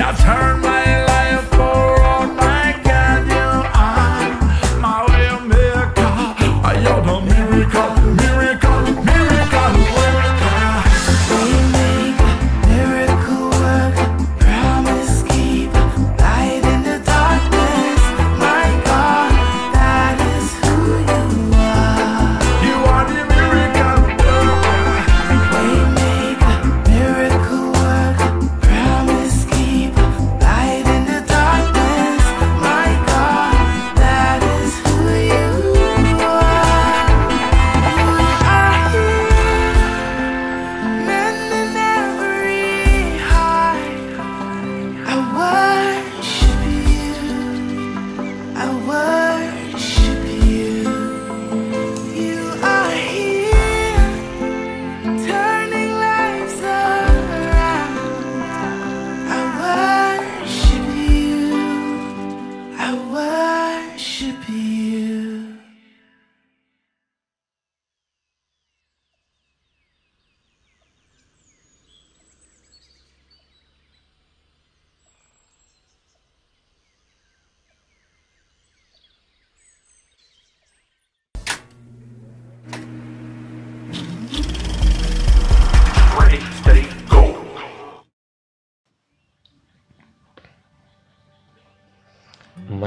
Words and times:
your 0.00 0.14
turn. 0.14 0.49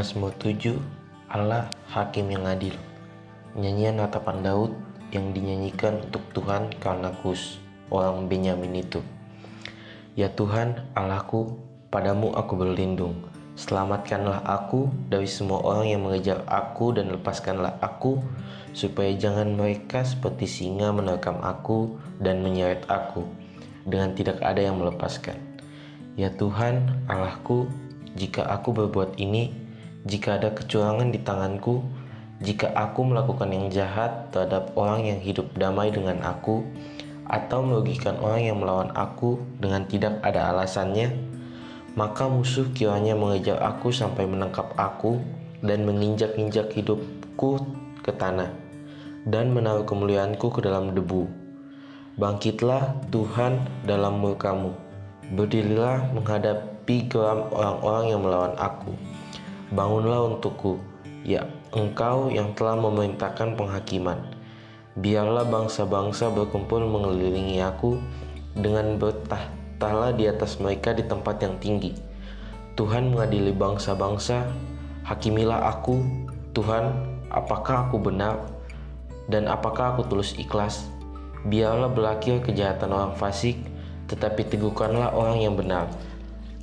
Mazmur 0.03 0.35
7 0.35 0.75
Allah 1.31 1.71
Hakim 1.87 2.27
yang 2.27 2.43
adil 2.43 2.75
Nyanyian 3.55 4.03
natapan 4.03 4.43
Daud 4.43 4.75
yang 5.15 5.31
dinyanyikan 5.31 5.95
untuk 6.03 6.19
Tuhan 6.35 6.75
karena 6.83 7.07
Kus 7.23 7.63
orang 7.87 8.27
Benyamin 8.27 8.83
itu 8.83 8.99
Ya 10.19 10.27
Tuhan, 10.27 10.91
Allahku, 10.91 11.55
padamu 11.87 12.35
aku 12.35 12.59
berlindung. 12.59 13.15
Selamatkanlah 13.55 14.43
aku 14.43 14.91
dari 15.07 15.23
semua 15.23 15.63
orang 15.63 15.87
yang 15.87 16.03
mengejar 16.03 16.43
aku 16.51 16.91
dan 16.91 17.07
lepaskanlah 17.07 17.79
aku 17.79 18.19
supaya 18.75 19.15
jangan 19.15 19.55
mereka 19.55 20.03
seperti 20.03 20.51
singa 20.51 20.91
menerkam 20.91 21.39
aku 21.39 21.95
dan 22.19 22.43
menyeret 22.43 22.83
aku 22.91 23.23
dengan 23.87 24.11
tidak 24.11 24.43
ada 24.43 24.59
yang 24.59 24.75
melepaskan. 24.83 25.39
Ya 26.19 26.27
Tuhan, 26.27 27.07
Allahku, 27.07 27.71
jika 28.19 28.43
aku 28.51 28.75
berbuat 28.75 29.15
ini, 29.15 29.62
jika 30.03 30.35
ada 30.39 30.51
kecurangan 30.51 31.09
di 31.11 31.19
tanganku, 31.23 31.83
jika 32.43 32.75
aku 32.75 33.07
melakukan 33.07 33.47
yang 33.51 33.71
jahat 33.71 34.31
terhadap 34.35 34.75
orang 34.75 35.07
yang 35.07 35.19
hidup 35.23 35.47
damai 35.55 35.95
dengan 35.95 36.19
aku, 36.27 36.63
atau 37.23 37.63
merugikan 37.63 38.19
orang 38.19 38.43
yang 38.43 38.57
melawan 38.59 38.91
aku 38.93 39.39
dengan 39.57 39.87
tidak 39.87 40.19
ada 40.21 40.51
alasannya, 40.51 41.07
maka 41.95 42.27
musuh 42.27 42.67
kiranya 42.75 43.15
mengejar 43.15 43.61
aku 43.63 43.95
sampai 43.95 44.27
menangkap 44.27 44.75
aku 44.75 45.23
dan 45.63 45.87
menginjak-injak 45.87 46.67
hidupku 46.75 47.63
ke 48.03 48.11
tanah 48.11 48.51
dan 49.23 49.55
menaruh 49.55 49.87
kemuliaanku 49.87 50.51
ke 50.51 50.59
dalam 50.59 50.91
debu. 50.91 51.31
Bangkitlah 52.19 53.07
Tuhan 53.09 53.63
dalam 53.87 54.19
murkamu, 54.19 54.75
berdirilah 55.33 56.11
menghadapi 56.11 57.07
geram 57.09 57.47
orang-orang 57.49 58.05
yang 58.11 58.21
melawan 58.21 58.53
aku. 58.59 58.93
Bangunlah 59.73 60.37
untukku, 60.37 60.77
ya 61.25 61.49
engkau 61.73 62.29
yang 62.29 62.53
telah 62.53 62.77
memerintahkan 62.77 63.57
penghakiman. 63.57 64.21
Biarlah 64.93 65.49
bangsa-bangsa 65.49 66.29
berkumpul 66.29 66.85
mengelilingi 66.85 67.57
aku 67.57 67.97
dengan 68.53 69.01
bertahtalah 69.01 70.13
di 70.13 70.29
atas 70.29 70.61
mereka 70.61 70.93
di 70.93 71.01
tempat 71.09 71.41
yang 71.41 71.57
tinggi. 71.57 71.97
Tuhan 72.77 73.09
mengadili 73.09 73.49
bangsa-bangsa, 73.49 74.45
hakimilah 75.09 75.65
aku, 75.73 76.05
Tuhan, 76.53 76.93
apakah 77.33 77.89
aku 77.89 77.97
benar 77.97 78.45
dan 79.25 79.49
apakah 79.49 79.97
aku 79.97 80.05
tulus 80.05 80.37
ikhlas? 80.37 80.85
Biarlah 81.49 81.89
berakhir 81.89 82.45
kejahatan 82.45 82.93
orang 82.93 83.17
fasik, 83.17 83.57
tetapi 84.05 84.45
teguhkanlah 84.45 85.17
orang 85.17 85.41
yang 85.41 85.57
benar. 85.57 85.89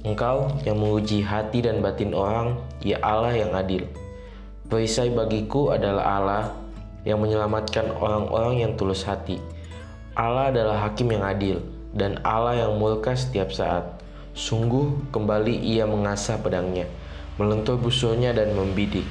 Engkau 0.00 0.49
yang 0.64 0.81
menguji 0.81 1.20
hati 1.20 1.61
dan 1.61 1.85
batin 1.85 2.17
orang, 2.17 2.56
ya 2.81 2.97
Allah 3.05 3.37
yang 3.37 3.52
adil. 3.52 3.85
Perisai 4.73 5.12
bagiku 5.12 5.76
adalah 5.76 6.05
Allah 6.17 6.44
yang 7.05 7.20
menyelamatkan 7.20 7.93
orang-orang 8.00 8.64
yang 8.64 8.73
tulus 8.81 9.05
hati. 9.05 9.37
Allah 10.17 10.49
adalah 10.49 10.88
hakim 10.88 11.12
yang 11.12 11.20
adil 11.20 11.61
dan 11.93 12.17
Allah 12.25 12.64
yang 12.64 12.81
murka 12.81 13.12
setiap 13.12 13.52
saat. 13.52 14.00
Sungguh 14.32 15.12
kembali 15.12 15.52
ia 15.69 15.85
mengasah 15.85 16.41
pedangnya, 16.41 16.88
melentur 17.37 17.76
busurnya 17.76 18.32
dan 18.32 18.56
membidik. 18.56 19.05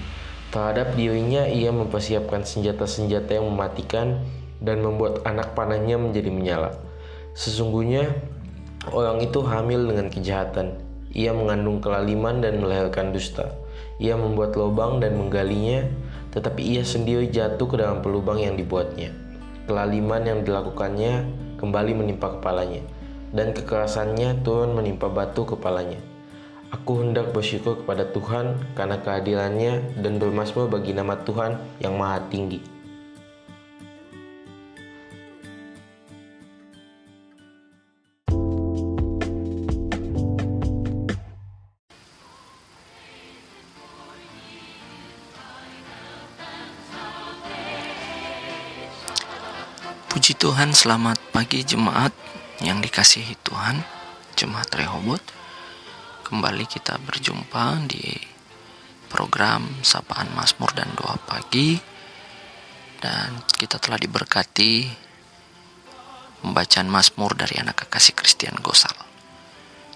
Terhadap 0.50 0.98
dirinya 0.98 1.46
ia 1.46 1.70
mempersiapkan 1.70 2.42
senjata-senjata 2.42 3.38
yang 3.38 3.46
mematikan 3.46 4.26
dan 4.58 4.82
membuat 4.82 5.22
anak 5.22 5.54
panahnya 5.54 6.02
menjadi 6.02 6.34
menyala. 6.34 6.74
Sesungguhnya 7.38 8.10
orang 8.88 9.20
itu 9.20 9.44
hamil 9.44 9.92
dengan 9.92 10.08
kejahatan. 10.08 10.80
Ia 11.12 11.36
mengandung 11.36 11.84
kelaliman 11.84 12.40
dan 12.40 12.62
melahirkan 12.64 13.12
dusta. 13.12 13.52
Ia 14.00 14.16
membuat 14.16 14.56
lubang 14.56 15.04
dan 15.04 15.20
menggalinya, 15.20 15.84
tetapi 16.32 16.62
ia 16.64 16.86
sendiri 16.86 17.28
jatuh 17.28 17.68
ke 17.68 17.76
dalam 17.76 18.00
pelubang 18.00 18.40
yang 18.40 18.56
dibuatnya. 18.56 19.12
Kelaliman 19.68 20.24
yang 20.24 20.40
dilakukannya 20.48 21.28
kembali 21.60 21.92
menimpa 21.98 22.40
kepalanya, 22.40 22.80
dan 23.36 23.52
kekerasannya 23.52 24.46
turun 24.46 24.78
menimpa 24.78 25.12
batu 25.12 25.44
kepalanya. 25.44 26.00
Aku 26.70 27.02
hendak 27.02 27.34
bersyukur 27.34 27.82
kepada 27.82 28.06
Tuhan 28.14 28.78
karena 28.78 29.02
keadilannya 29.02 30.00
dan 30.06 30.22
bermasmur 30.22 30.70
bagi 30.70 30.94
nama 30.94 31.18
Tuhan 31.26 31.58
yang 31.82 31.98
maha 31.98 32.22
tinggi. 32.30 32.79
Puji 50.30 50.46
Tuhan, 50.46 50.78
selamat 50.78 51.34
pagi 51.34 51.66
jemaat 51.66 52.14
yang 52.62 52.86
dikasihi 52.86 53.34
Tuhan, 53.42 53.82
jemaat 54.38 54.70
Rehobot. 54.78 55.26
Kembali 56.22 56.70
kita 56.70 57.02
berjumpa 57.02 57.90
di 57.90 58.14
program 59.10 59.66
Sapaan 59.82 60.30
Mazmur 60.38 60.70
dan 60.78 60.94
Doa 60.94 61.18
Pagi. 61.18 61.82
Dan 63.02 63.42
kita 63.58 63.82
telah 63.82 63.98
diberkati 63.98 64.86
pembacaan 66.46 66.94
Mazmur 66.94 67.34
dari 67.34 67.58
anak 67.58 67.90
kekasih 67.90 68.14
Christian 68.14 68.54
Gosal. 68.62 68.94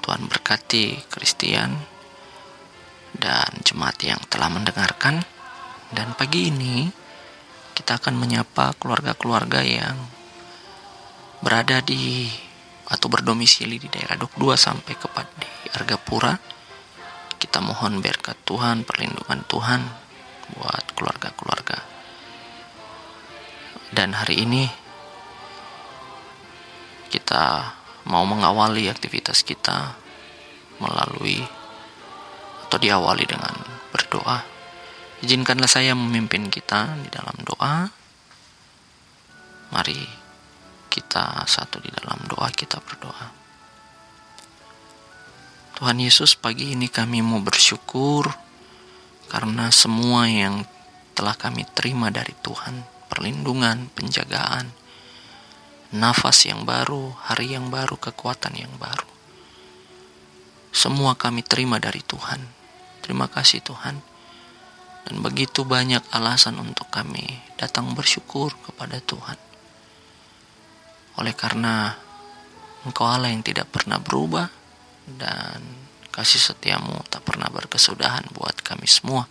Tuhan 0.02 0.26
berkati 0.26 1.14
Christian 1.14 1.78
dan 3.22 3.54
jemaat 3.62 4.02
yang 4.02 4.18
telah 4.34 4.50
mendengarkan. 4.50 5.22
Dan 5.94 6.18
pagi 6.18 6.50
ini 6.50 6.90
kita 7.78 8.02
akan 8.02 8.18
menyapa 8.18 8.74
keluarga-keluarga 8.82 9.62
yang 9.62 10.13
berada 11.44 11.84
di 11.84 12.32
atau 12.88 13.12
berdomisili 13.12 13.76
di 13.76 13.92
daerah 13.92 14.16
Dok 14.16 14.40
2 14.40 14.56
sampai 14.56 14.94
ke 14.96 15.08
di 15.44 15.68
Argapura. 15.76 16.40
Kita 17.36 17.60
mohon 17.60 18.00
berkat 18.00 18.40
Tuhan, 18.48 18.88
perlindungan 18.88 19.44
Tuhan 19.52 19.82
buat 20.56 20.86
keluarga-keluarga. 20.96 21.84
Dan 23.92 24.16
hari 24.16 24.48
ini 24.48 24.64
kita 27.12 27.76
mau 28.08 28.24
mengawali 28.24 28.88
aktivitas 28.88 29.44
kita 29.44 30.00
melalui 30.80 31.44
atau 32.66 32.78
diawali 32.80 33.28
dengan 33.28 33.54
berdoa. 33.92 34.40
Izinkanlah 35.20 35.70
saya 35.70 35.92
memimpin 35.94 36.48
kita 36.48 36.96
di 37.04 37.10
dalam 37.12 37.36
doa. 37.44 37.92
Mari 39.76 40.23
kita 40.94 41.42
satu 41.50 41.82
di 41.82 41.90
dalam 41.90 42.22
doa 42.30 42.54
kita 42.54 42.78
berdoa. 42.78 43.34
Tuhan 45.74 45.98
Yesus 45.98 46.38
pagi 46.38 46.78
ini 46.78 46.86
kami 46.86 47.26
mau 47.26 47.42
bersyukur 47.42 48.30
karena 49.34 49.74
semua 49.74 50.30
yang 50.30 50.62
telah 51.18 51.34
kami 51.34 51.66
terima 51.74 52.14
dari 52.14 52.38
Tuhan, 52.46 52.86
perlindungan, 53.10 53.90
penjagaan, 53.98 54.70
nafas 55.90 56.46
yang 56.46 56.62
baru, 56.62 57.18
hari 57.26 57.58
yang 57.58 57.74
baru, 57.74 57.98
kekuatan 57.98 58.54
yang 58.54 58.70
baru. 58.78 59.10
Semua 60.70 61.18
kami 61.18 61.42
terima 61.42 61.82
dari 61.82 62.06
Tuhan. 62.06 62.42
Terima 63.02 63.26
kasih 63.30 63.62
Tuhan. 63.66 63.98
Dan 65.10 65.16
begitu 65.22 65.66
banyak 65.66 66.02
alasan 66.14 66.58
untuk 66.62 66.90
kami 66.94 67.42
datang 67.58 67.94
bersyukur 67.94 68.54
kepada 68.62 69.02
Tuhan. 69.02 69.53
Oleh 71.20 71.34
karena 71.38 71.94
Engkau 72.84 73.08
Allah 73.08 73.32
yang 73.32 73.46
tidak 73.46 73.72
pernah 73.72 73.96
berubah 73.96 74.52
dan 75.08 75.64
kasih 76.12 76.52
setiamu 76.52 77.00
tak 77.08 77.24
pernah 77.24 77.48
berkesudahan 77.48 78.28
buat 78.36 78.60
kami 78.60 78.86
semua. 78.86 79.24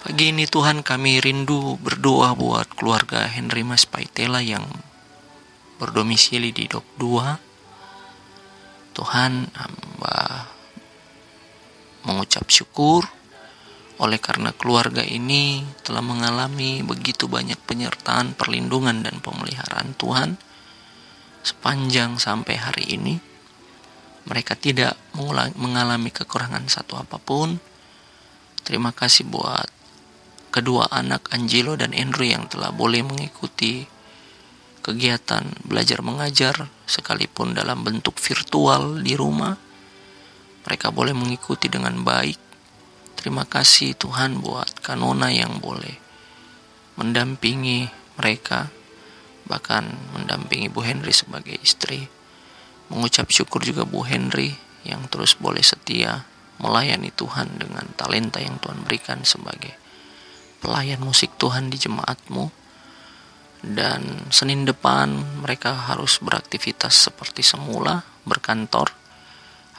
Pagi 0.00 0.32
ini 0.32 0.48
Tuhan 0.48 0.82
kami 0.82 1.20
rindu 1.20 1.76
berdoa 1.78 2.32
buat 2.34 2.72
keluarga 2.72 3.28
Henry 3.28 3.62
Mas 3.62 3.84
Paitela 3.84 4.40
yang 4.40 4.64
berdomisili 5.78 6.50
di 6.56 6.64
Dok 6.66 6.86
2. 6.98 8.96
Tuhan 8.96 9.32
hamba 9.54 10.48
mengucap 12.04 12.48
syukur 12.48 13.19
oleh 14.00 14.16
karena 14.16 14.56
keluarga 14.56 15.04
ini 15.04 15.60
telah 15.84 16.00
mengalami 16.00 16.80
begitu 16.80 17.28
banyak 17.28 17.60
penyertaan, 17.68 18.32
perlindungan, 18.32 19.04
dan 19.04 19.20
pemeliharaan 19.20 19.92
Tuhan 20.00 20.40
sepanjang 21.40 22.20
sampai 22.20 22.56
hari 22.56 22.84
ini, 22.96 23.16
mereka 24.28 24.56
tidak 24.56 24.96
mengalami 25.56 26.12
kekurangan 26.12 26.68
satu 26.68 27.00
apa 27.00 27.16
pun. 27.16 27.56
Terima 28.60 28.92
kasih 28.92 29.28
buat 29.28 29.68
kedua 30.52 30.88
anak 30.92 31.32
Angelo 31.32 31.76
dan 31.76 31.96
Andrew 31.96 32.28
yang 32.28 32.46
telah 32.48 32.72
boleh 32.72 33.00
mengikuti 33.04 33.84
kegiatan 34.80 35.44
belajar 35.64 36.00
mengajar 36.00 36.68
sekalipun 36.84 37.56
dalam 37.56 37.84
bentuk 37.84 38.20
virtual 38.20 39.00
di 39.00 39.16
rumah. 39.16 39.56
Mereka 40.60 40.92
boleh 40.92 41.16
mengikuti 41.16 41.72
dengan 41.72 42.04
baik 42.04 42.49
Terima 43.20 43.44
kasih 43.44 44.00
Tuhan 44.00 44.40
buat 44.40 44.80
Kanona 44.80 45.28
yang 45.28 45.60
boleh 45.60 45.92
mendampingi 46.96 47.84
mereka, 48.16 48.72
bahkan 49.44 49.92
mendampingi 50.16 50.72
Bu 50.72 50.80
Henry 50.80 51.12
sebagai 51.12 51.52
istri. 51.60 52.08
mengucap 52.90 53.30
syukur 53.30 53.62
juga 53.62 53.86
Bu 53.86 54.02
Henry 54.02 54.50
yang 54.82 55.06
terus 55.06 55.38
boleh 55.38 55.62
setia 55.62 56.26
melayani 56.58 57.14
Tuhan 57.14 57.54
dengan 57.54 57.86
talenta 57.94 58.42
yang 58.42 58.58
Tuhan 58.58 58.82
berikan 58.82 59.22
sebagai 59.22 59.70
pelayan 60.58 60.98
musik 60.98 61.38
Tuhan 61.38 61.70
di 61.70 61.78
jemaatmu 61.78 62.50
dan 63.62 64.26
Senin 64.34 64.66
depan 64.66 65.40
mereka 65.46 65.70
harus 65.86 66.18
beraktivitas 66.18 67.08
seperti 67.08 67.46
semula 67.46 68.02
berkantor 68.26 68.99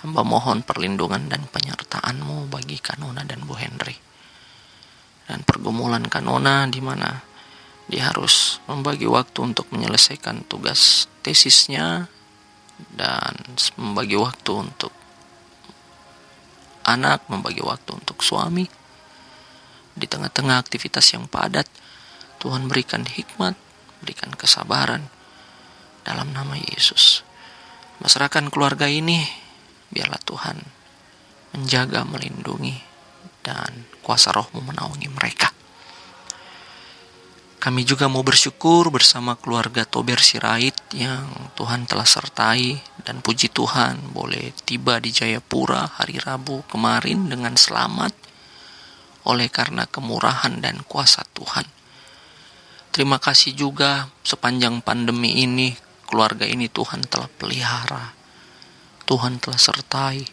hamba 0.01 0.21
mohon 0.25 0.65
perlindungan 0.65 1.29
dan 1.29 1.45
penyertaanmu 1.45 2.49
bagi 2.49 2.81
Kanona 2.81 3.21
dan 3.25 3.45
Bu 3.45 3.53
Henry 3.57 3.93
dan 5.29 5.45
pergumulan 5.47 6.03
Kanona 6.09 6.67
di 6.67 6.83
mana 6.83 7.21
dia 7.87 8.11
harus 8.11 8.59
membagi 8.67 9.07
waktu 9.07 9.51
untuk 9.51 9.67
menyelesaikan 9.71 10.47
tugas 10.47 11.11
tesisnya 11.23 12.07
dan 12.95 13.35
membagi 13.77 14.17
waktu 14.17 14.51
untuk 14.57 14.93
anak, 16.87 17.27
membagi 17.29 17.61
waktu 17.61 17.93
untuk 17.93 18.23
suami. 18.25 18.65
Di 19.91 20.07
tengah-tengah 20.07 20.55
aktivitas 20.55 21.13
yang 21.13 21.27
padat, 21.27 21.67
Tuhan 22.39 22.65
berikan 22.71 23.05
hikmat, 23.05 23.53
berikan 24.01 24.33
kesabaran 24.33 25.11
dalam 26.07 26.31
nama 26.33 26.57
Yesus. 26.57 27.21
Masyarakat 28.01 28.49
keluarga 28.49 28.89
ini, 28.89 29.21
biarlah 29.91 30.19
Tuhan 30.23 30.57
menjaga, 31.51 32.07
melindungi, 32.07 32.79
dan 33.43 33.85
kuasa 33.99 34.31
rohmu 34.31 34.63
menaungi 34.63 35.11
mereka. 35.11 35.51
Kami 37.61 37.85
juga 37.85 38.09
mau 38.09 38.25
bersyukur 38.25 38.89
bersama 38.89 39.37
keluarga 39.37 39.85
Tober 39.85 40.17
Sirait 40.17 40.73
yang 40.97 41.53
Tuhan 41.53 41.85
telah 41.85 42.09
sertai 42.09 42.81
dan 43.05 43.21
puji 43.21 43.53
Tuhan 43.53 44.17
boleh 44.17 44.49
tiba 44.65 44.97
di 44.97 45.13
Jayapura 45.13 45.85
hari 45.93 46.17
Rabu 46.17 46.65
kemarin 46.65 47.29
dengan 47.29 47.53
selamat 47.53 48.17
oleh 49.29 49.45
karena 49.53 49.85
kemurahan 49.85 50.57
dan 50.57 50.81
kuasa 50.89 51.21
Tuhan. 51.37 51.69
Terima 52.89 53.21
kasih 53.21 53.53
juga 53.53 54.09
sepanjang 54.25 54.81
pandemi 54.81 55.45
ini 55.45 55.77
keluarga 56.09 56.49
ini 56.49 56.65
Tuhan 56.65 57.05
telah 57.05 57.29
pelihara. 57.29 58.20
Tuhan 59.11 59.43
telah 59.43 59.59
sertai 59.59 60.23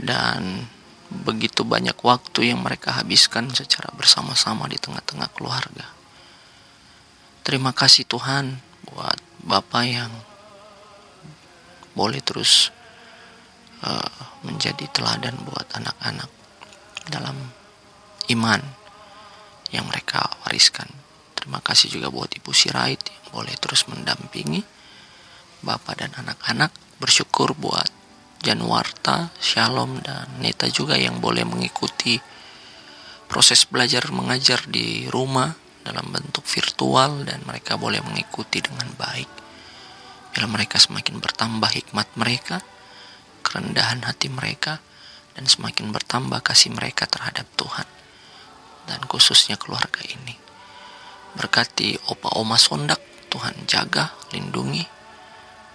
dan 0.00 0.64
begitu 1.12 1.68
banyak 1.68 2.00
waktu 2.00 2.48
yang 2.48 2.64
mereka 2.64 2.96
habiskan 2.96 3.52
secara 3.52 3.92
bersama-sama 3.92 4.64
di 4.72 4.80
tengah-tengah 4.80 5.28
keluarga. 5.36 5.84
Terima 7.44 7.76
kasih 7.76 8.08
Tuhan 8.08 8.56
buat 8.88 9.20
Bapak 9.44 9.84
yang 9.84 10.08
boleh 11.92 12.24
terus 12.24 12.72
uh, 13.84 14.40
menjadi 14.48 14.88
teladan 14.88 15.36
buat 15.44 15.68
anak-anak 15.76 16.32
dalam 17.12 17.36
iman 18.32 18.64
yang 19.68 19.84
mereka 19.92 20.24
wariskan. 20.48 20.88
Terima 21.36 21.60
kasih 21.60 21.92
juga 21.92 22.08
buat 22.08 22.32
Ibu 22.32 22.48
Sirait 22.56 23.02
yang 23.12 23.26
boleh 23.28 23.52
terus 23.60 23.84
mendampingi 23.92 24.64
Bapak 25.60 26.00
dan 26.00 26.16
anak-anak. 26.16 26.72
Bersyukur 27.02 27.58
buat 27.58 27.90
Januarta, 28.46 29.34
Shalom, 29.42 29.98
dan 30.06 30.38
Neta 30.38 30.70
juga 30.70 30.94
yang 30.94 31.18
boleh 31.18 31.42
mengikuti 31.42 32.14
proses 33.26 33.66
belajar 33.66 34.06
mengajar 34.14 34.62
di 34.70 35.10
rumah 35.10 35.50
dalam 35.82 36.14
bentuk 36.14 36.46
virtual 36.46 37.26
dan 37.26 37.42
mereka 37.42 37.74
boleh 37.74 37.98
mengikuti 38.06 38.62
dengan 38.62 38.86
baik. 38.94 39.26
Bila 40.30 40.46
mereka 40.46 40.78
semakin 40.78 41.18
bertambah 41.18 41.74
hikmat 41.74 42.06
mereka, 42.14 42.62
kerendahan 43.42 44.06
hati 44.06 44.30
mereka, 44.30 44.78
dan 45.34 45.50
semakin 45.50 45.90
bertambah 45.90 46.38
kasih 46.38 46.70
mereka 46.70 47.10
terhadap 47.10 47.50
Tuhan 47.58 47.88
dan 48.86 49.02
khususnya 49.10 49.58
keluarga 49.58 50.06
ini. 50.06 50.38
Berkati 51.34 51.98
opa 52.14 52.38
oma 52.38 52.54
sondak, 52.54 53.02
Tuhan 53.26 53.66
jaga, 53.66 54.14
lindungi, 54.30 55.01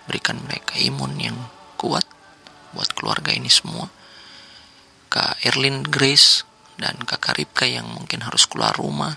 berikan 0.07 0.39
mereka 0.41 0.79
imun 0.79 1.13
yang 1.19 1.37
kuat, 1.75 2.07
buat 2.73 2.89
keluarga 2.95 3.35
ini 3.35 3.51
semua. 3.51 3.91
Kak 5.07 5.39
Erlin 5.43 5.83
Grace 5.85 6.43
dan 6.79 6.99
Kak 7.03 7.31
Karipka 7.31 7.67
yang 7.67 7.87
mungkin 7.91 8.23
harus 8.23 8.47
keluar 8.47 8.75
rumah 8.75 9.15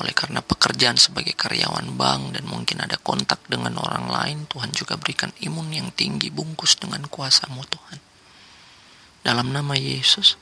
oleh 0.00 0.16
karena 0.16 0.40
pekerjaan 0.40 0.96
sebagai 0.96 1.36
karyawan 1.36 1.92
bank 2.00 2.40
dan 2.40 2.48
mungkin 2.48 2.80
ada 2.80 2.96
kontak 2.96 3.44
dengan 3.44 3.76
orang 3.76 4.08
lain, 4.08 4.38
Tuhan 4.48 4.72
juga 4.72 4.96
berikan 4.96 5.28
imun 5.44 5.68
yang 5.68 5.92
tinggi 5.92 6.32
bungkus 6.32 6.80
dengan 6.80 7.04
kuasamu 7.04 7.60
Tuhan. 7.68 7.98
Dalam 9.20 9.52
nama 9.52 9.76
Yesus, 9.76 10.40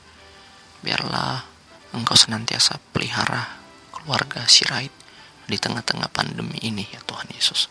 biarlah 0.79 1.43
Engkau 1.91 2.15
senantiasa 2.15 2.79
pelihara 2.95 3.59
keluarga 3.91 4.47
Sirait 4.47 4.95
di 5.43 5.59
tengah-tengah 5.59 6.07
pandemi 6.07 6.55
ini 6.63 6.87
ya 6.87 7.03
Tuhan 7.03 7.27
Yesus. 7.35 7.67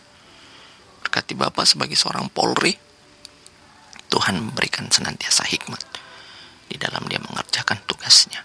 Berkati 1.31 1.47
Bapak 1.47 1.63
sebagai 1.63 1.95
seorang 1.95 2.27
Polri, 2.27 2.75
Tuhan 4.11 4.35
memberikan 4.35 4.91
senantiasa 4.91 5.47
hikmat 5.47 5.79
di 6.67 6.75
dalam 6.75 7.07
dia 7.07 7.23
mengerjakan 7.23 7.79
tugasnya. 7.87 8.43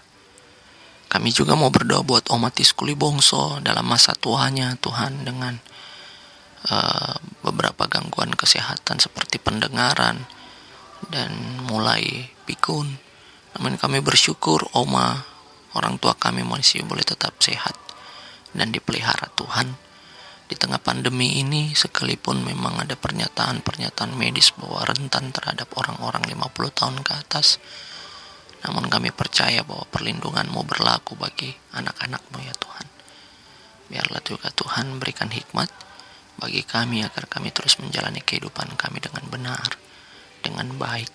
Kami 1.11 1.35
juga 1.35 1.59
mau 1.59 1.67
berdoa 1.67 2.07
buat 2.07 2.31
Omatis 2.31 2.71
Kuli 2.71 2.95
Bongso 2.95 3.59
dalam 3.59 3.83
masa 3.83 4.15
tuanya 4.15 4.79
Tuhan 4.79 5.27
dengan 5.27 5.59
uh, 6.71 7.15
beberapa 7.43 7.91
gangguan 7.91 8.31
kesehatan 8.31 9.03
seperti 9.03 9.43
pendengaran 9.43 10.23
dan 11.11 11.31
mulai 11.67 12.31
pikun. 12.47 12.87
Namun 13.59 13.75
kami 13.75 13.99
bersyukur 13.99 14.63
Oma 14.71 15.27
orang 15.75 15.99
tua 15.99 16.15
kami 16.15 16.47
masih 16.47 16.87
boleh 16.87 17.03
tetap 17.03 17.35
sehat 17.43 17.75
dan 18.55 18.71
dipelihara 18.71 19.27
Tuhan 19.35 19.75
di 20.47 20.55
tengah 20.55 20.79
pandemi 20.79 21.43
ini 21.43 21.75
sekalipun 21.75 22.39
memang 22.39 22.79
ada 22.79 22.95
pernyataan-pernyataan 22.95 24.15
medis 24.15 24.55
bahwa 24.55 24.87
rentan 24.87 25.35
terhadap 25.35 25.67
orang-orang 25.75 26.23
50 26.23 26.71
tahun 26.71 26.95
ke 27.03 27.11
atas 27.19 27.59
namun 28.63 28.87
kami 28.87 29.11
percaya 29.11 29.61
bahwa 29.67 29.83
perlindunganmu 29.91 30.63
berlaku 30.63 31.19
bagi 31.19 31.53
anak-anakmu 31.77 32.41
ya 32.41 32.55
Tuhan. 32.57 32.87
Biarlah 33.87 34.21
juga 34.25 34.49
Tuhan 34.49 34.97
berikan 34.97 35.29
hikmat 35.29 35.69
bagi 36.41 36.65
kami 36.65 37.05
agar 37.05 37.29
kami 37.29 37.53
terus 37.53 37.77
menjalani 37.77 38.23
kehidupan 38.23 38.73
kami 38.79 38.97
dengan 39.03 39.23
benar 39.29 39.77
dengan 40.41 40.73
baik 40.73 41.11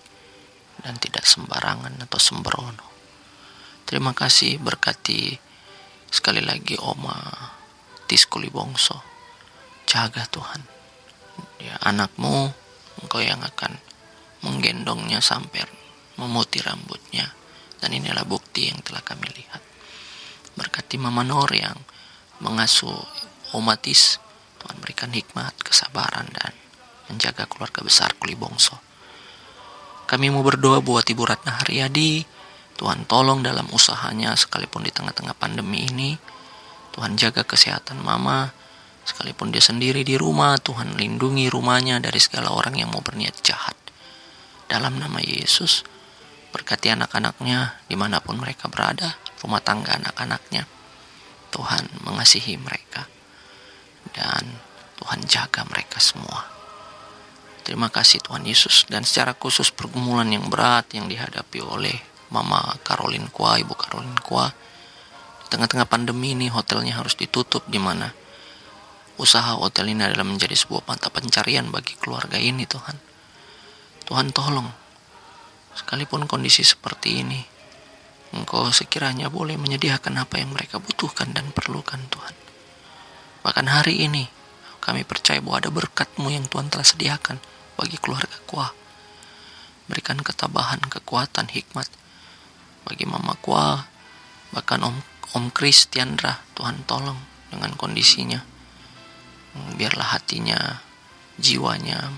dan 0.85 0.95
tidak 1.01 1.25
sembarangan 1.25 1.99
atau 2.05 2.19
sembrono. 2.21 2.87
Terima 3.83 4.15
kasih 4.15 4.61
berkati 4.61 5.35
sekali 6.07 6.39
lagi 6.39 6.79
Oma 6.79 7.17
Tiskuli 8.07 8.47
Bongso 8.47 9.12
jaga 9.93 10.25
Tuhan. 10.25 10.61
Ya, 11.61 11.77
anakmu, 11.85 12.49
engkau 13.05 13.21
yang 13.21 13.45
akan 13.45 13.77
menggendongnya 14.41 15.21
sampai 15.21 15.61
memutih 16.17 16.65
rambutnya. 16.65 17.29
Dan 17.77 17.93
inilah 17.93 18.25
bukti 18.25 18.73
yang 18.73 18.81
telah 18.81 19.05
kami 19.05 19.29
lihat. 19.29 19.61
Berkati 20.57 20.97
Mama 20.97 21.21
Nur 21.21 21.51
yang 21.53 21.77
mengasuh 22.41 22.97
omatis, 23.53 24.17
Tuhan 24.57 24.81
berikan 24.81 25.13
hikmat, 25.13 25.53
kesabaran, 25.61 26.25
dan 26.33 26.53
menjaga 27.11 27.45
keluarga 27.45 27.85
besar 27.85 28.15
Kuli 28.17 28.33
Bongso. 28.33 28.79
Kami 30.09 30.33
mau 30.33 30.41
berdoa 30.41 30.81
buat 30.81 31.05
Ibu 31.05 31.23
Ratna 31.27 31.59
Haryadi, 31.59 32.23
Tuhan 32.79 33.05
tolong 33.05 33.45
dalam 33.45 33.69
usahanya 33.69 34.33
sekalipun 34.33 34.87
di 34.87 34.91
tengah-tengah 34.91 35.37
pandemi 35.37 35.85
ini. 35.85 36.17
Tuhan 36.93 37.17
jaga 37.17 37.43
kesehatan 37.45 38.01
mama, 38.01 38.53
Sekalipun 39.03 39.51
dia 39.51 39.59
sendiri 39.59 40.07
di 40.07 40.15
rumah, 40.15 40.55
Tuhan 40.55 40.95
lindungi 40.95 41.51
rumahnya 41.51 41.99
dari 41.99 42.19
segala 42.23 42.55
orang 42.55 42.79
yang 42.79 42.89
mau 42.89 43.03
berniat 43.03 43.43
jahat. 43.43 43.75
Dalam 44.71 44.95
nama 44.95 45.19
Yesus, 45.19 45.83
berkati 46.55 46.95
anak-anaknya 46.95 47.83
di 47.91 47.99
mana 47.99 48.23
pun 48.23 48.39
mereka 48.39 48.71
berada, 48.71 49.19
rumah 49.43 49.59
tangga 49.59 49.99
anak-anaknya. 49.99 50.63
Tuhan 51.51 51.85
mengasihi 52.01 52.57
mereka. 52.57 53.05
Dan 54.15 54.57
Tuhan 54.97 55.19
jaga 55.27 55.67
mereka 55.67 55.99
semua. 55.99 56.47
Terima 57.61 57.91
kasih 57.91 58.23
Tuhan 58.23 58.47
Yesus. 58.47 58.87
Dan 58.87 59.03
secara 59.03 59.35
khusus 59.35 59.69
pergumulan 59.69 60.31
yang 60.31 60.47
berat 60.47 60.89
yang 60.95 61.11
dihadapi 61.11 61.59
oleh 61.59 61.95
Mama 62.31 62.73
Caroline 62.81 63.29
Kua, 63.29 63.59
Ibu 63.59 63.75
Caroline 63.77 64.21
Kua. 64.23 64.49
Di 65.43 65.47
tengah-tengah 65.53 65.85
pandemi 65.85 66.33
ini 66.33 66.49
hotelnya 66.49 66.97
harus 66.97 67.13
ditutup 67.13 67.67
di 67.69 67.77
mana 67.77 68.22
usaha 69.21 69.57
hotel 69.57 69.93
ini 69.93 70.05
adalah 70.05 70.25
menjadi 70.25 70.55
sebuah 70.57 70.89
mata 70.89 71.13
pencarian 71.13 71.69
bagi 71.69 71.93
keluarga 71.97 72.39
ini 72.39 72.65
Tuhan. 72.65 72.97
Tuhan 74.09 74.33
tolong, 74.33 74.67
sekalipun 75.77 76.25
kondisi 76.25 76.65
seperti 76.65 77.23
ini, 77.23 77.41
Engkau 78.33 78.65
sekiranya 78.73 79.29
boleh 79.29 79.61
menyediakan 79.61 80.17
apa 80.17 80.41
yang 80.41 80.57
mereka 80.57 80.81
butuhkan 80.81 81.37
dan 81.37 81.53
perlukan 81.53 82.01
Tuhan. 82.09 82.33
Bahkan 83.45 83.69
hari 83.69 84.09
ini, 84.09 84.25
kami 84.81 85.05
percaya 85.05 85.37
bahwa 85.37 85.61
ada 85.61 85.69
berkatmu 85.69 86.33
yang 86.33 86.49
Tuhan 86.49 86.73
telah 86.73 86.81
sediakan 86.81 87.37
bagi 87.77 88.01
keluarga 88.01 88.33
Kuah. 88.49 88.73
Berikan 89.85 90.17
ketabahan, 90.17 90.81
kekuatan, 90.81 91.53
hikmat 91.53 91.85
bagi 92.89 93.05
Mama 93.05 93.37
Kuah, 93.37 93.85
bahkan 94.49 94.81
Om 94.81 94.97
Om 95.33 95.53
Kristiandra, 95.53 96.41
Tuhan 96.57 96.85
tolong 96.89 97.17
dengan 97.53 97.73
kondisinya. 97.77 98.52
Biarlah 99.53 100.17
hatinya, 100.17 100.81
jiwanya 101.37 102.09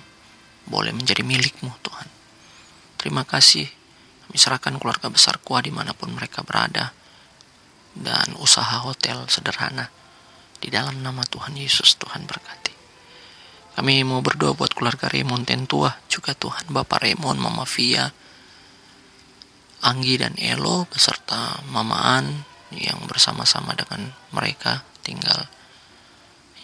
boleh 0.66 0.96
menjadi 0.96 1.22
milikmu 1.22 1.72
Tuhan. 1.84 2.08
Terima 2.98 3.28
kasih. 3.28 3.68
Kami 4.26 4.38
serahkan 4.40 4.82
keluarga 4.82 5.12
besar 5.12 5.38
Kuah 5.44 5.62
di 5.62 5.70
mana 5.70 5.94
pun 5.94 6.10
mereka 6.16 6.42
berada. 6.42 6.96
Dan 7.96 8.36
usaha 8.42 8.82
hotel 8.84 9.28
sederhana. 9.30 9.88
Di 10.58 10.74
dalam 10.74 11.00
nama 11.04 11.22
Tuhan 11.24 11.54
Yesus, 11.56 11.96
Tuhan 12.02 12.26
berkati. 12.26 12.74
Kami 13.76 14.08
mau 14.08 14.24
berdoa 14.24 14.56
buat 14.56 14.72
keluarga 14.72 15.12
Raymond 15.12 15.46
Tentua, 15.52 15.92
juga 16.08 16.32
Tuhan 16.32 16.72
Bapak 16.72 17.04
Raymond, 17.04 17.38
Mama 17.44 17.68
Via, 17.68 18.08
Anggi 19.84 20.16
dan 20.18 20.34
Elo 20.40 20.88
beserta 20.88 21.60
Mama 21.70 22.18
An 22.18 22.48
yang 22.74 23.04
bersama-sama 23.06 23.78
dengan 23.78 24.16
mereka 24.34 24.82
tinggal 25.06 25.46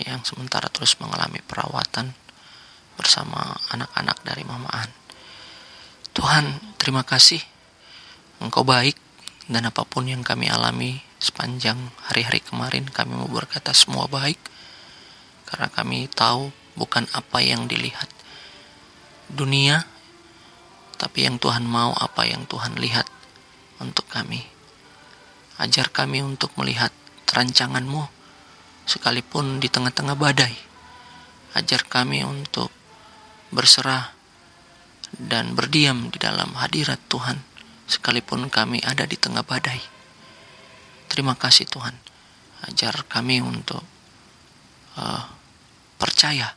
yang 0.06 0.26
sementara 0.26 0.68
terus 0.68 0.98
mengalami 0.98 1.40
perawatan 1.46 2.14
bersama 2.98 3.58
anak-anak 3.72 4.18
dari 4.26 4.44
Mama 4.46 4.70
An. 4.74 4.90
Tuhan, 6.12 6.76
terima 6.76 7.02
kasih. 7.08 7.40
Engkau 8.44 8.66
baik 8.66 8.98
dan 9.48 9.70
apa 9.70 9.86
pun 9.88 10.10
yang 10.10 10.26
kami 10.26 10.52
alami 10.52 11.00
sepanjang 11.22 11.78
hari-hari 12.10 12.42
kemarin 12.42 12.90
kami 12.90 13.14
mau 13.14 13.30
berkata 13.30 13.72
semua 13.78 14.10
baik 14.10 14.42
karena 15.46 15.68
kami 15.70 16.08
tahu 16.10 16.50
bukan 16.80 17.06
apa 17.12 17.44
yang 17.44 17.68
dilihat 17.68 18.08
dunia, 19.32 19.88
tapi 21.00 21.28
yang 21.28 21.40
Tuhan 21.40 21.64
mau, 21.64 21.96
apa 21.96 22.28
yang 22.28 22.44
Tuhan 22.48 22.78
lihat 22.80 23.08
untuk 23.80 24.06
kami. 24.12 24.44
Ajar 25.60 25.90
kami 25.92 26.24
untuk 26.24 26.52
melihat 26.60 26.92
rancanganmu, 27.32 28.21
sekalipun 28.92 29.64
di 29.64 29.72
tengah-tengah 29.72 30.20
badai. 30.20 30.52
Ajar 31.56 31.88
kami 31.88 32.28
untuk 32.28 32.68
berserah 33.56 34.12
dan 35.16 35.56
berdiam 35.56 36.12
di 36.12 36.20
dalam 36.20 36.56
hadirat 36.60 37.00
Tuhan, 37.08 37.40
sekalipun 37.88 38.52
kami 38.52 38.84
ada 38.84 39.08
di 39.08 39.16
tengah 39.16 39.48
badai. 39.48 39.80
Terima 41.08 41.36
kasih 41.36 41.68
Tuhan, 41.68 41.96
ajar 42.68 43.08
kami 43.08 43.44
untuk 43.44 43.84
uh, 44.96 45.24
percaya 46.00 46.56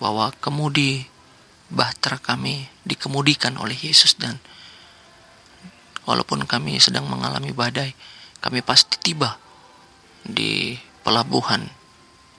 bahwa 0.00 0.32
kemudi 0.40 1.04
bahtera 1.68 2.16
kami 2.16 2.68
dikemudikan 2.88 3.60
oleh 3.60 3.76
Yesus 3.76 4.16
dan 4.16 4.40
walaupun 6.08 6.48
kami 6.48 6.80
sedang 6.80 7.04
mengalami 7.04 7.52
badai, 7.52 7.92
kami 8.40 8.64
pasti 8.64 8.96
tiba 8.96 9.36
di 10.24 10.72
pelabuhan 11.04 11.68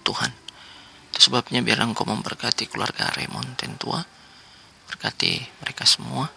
Tuhan. 0.05 0.31
Itu 1.11 1.29
sebabnya 1.29 1.61
biar 1.61 1.81
engkau 1.83 2.07
memberkati 2.07 2.69
keluarga 2.71 3.11
Raymond 3.13 3.57
Tentua, 3.59 4.01
berkati 4.89 5.41
mereka 5.61 5.83
semua. 5.85 6.29